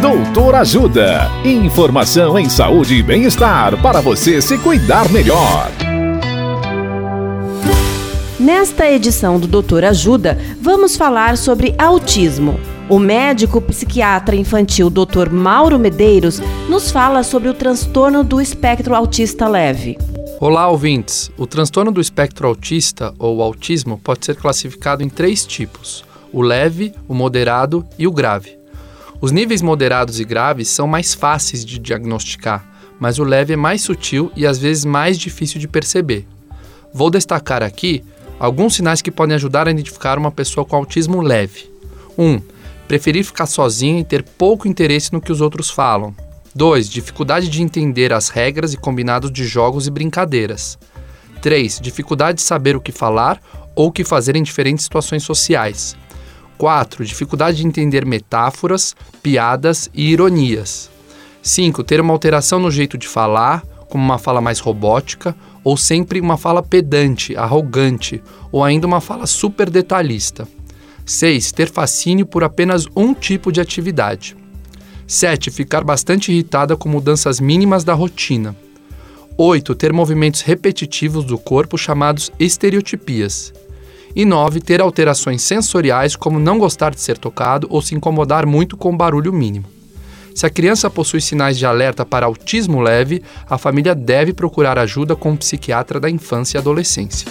[0.00, 1.30] Doutor Ajuda.
[1.42, 5.70] Informação em saúde e bem-estar para você se cuidar melhor.
[8.38, 12.60] Nesta edição do Doutor Ajuda, vamos falar sobre autismo.
[12.90, 15.30] O médico psiquiatra infantil Dr.
[15.30, 19.96] Mauro Medeiros nos fala sobre o transtorno do espectro autista leve.
[20.38, 21.30] Olá, ouvintes!
[21.38, 26.92] O transtorno do espectro autista, ou autismo, pode ser classificado em três tipos: o leve,
[27.08, 28.56] o moderado e o grave.
[29.20, 32.66] Os níveis moderados e graves são mais fáceis de diagnosticar,
[33.00, 36.26] mas o leve é mais sutil e às vezes mais difícil de perceber.
[36.92, 38.04] Vou destacar aqui
[38.38, 41.70] alguns sinais que podem ajudar a identificar uma pessoa com autismo leve.
[42.16, 42.24] 1.
[42.24, 42.42] Um,
[42.86, 46.14] preferir ficar sozinho e ter pouco interesse no que os outros falam.
[46.54, 46.88] 2.
[46.88, 50.78] Dificuldade de entender as regras e combinados de jogos e brincadeiras.
[51.42, 51.80] 3.
[51.80, 53.40] Dificuldade de saber o que falar
[53.74, 55.96] ou o que fazer em diferentes situações sociais.
[56.58, 57.04] 4.
[57.04, 60.90] Dificuldade de entender metáforas, piadas e ironias.
[61.42, 61.84] 5.
[61.84, 66.36] Ter uma alteração no jeito de falar, como uma fala mais robótica, ou sempre uma
[66.36, 70.46] fala pedante, arrogante, ou ainda uma fala super detalhista.
[71.04, 71.52] 6.
[71.52, 74.36] Ter fascínio por apenas um tipo de atividade.
[75.06, 75.50] 7.
[75.50, 78.56] Ficar bastante irritada com mudanças mínimas da rotina.
[79.38, 79.74] 8.
[79.74, 83.52] Ter movimentos repetitivos do corpo chamados estereotipias.
[84.16, 84.60] E 9.
[84.60, 89.30] Ter alterações sensoriais, como não gostar de ser tocado ou se incomodar muito com barulho
[89.30, 89.66] mínimo.
[90.34, 95.14] Se a criança possui sinais de alerta para autismo leve, a família deve procurar ajuda
[95.14, 97.30] com um psiquiatra da infância e adolescência.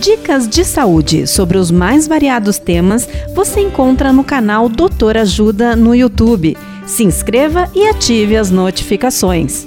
[0.00, 5.94] Dicas de saúde sobre os mais variados temas você encontra no canal Doutor Ajuda no
[5.94, 6.56] YouTube.
[6.86, 9.66] Se inscreva e ative as notificações.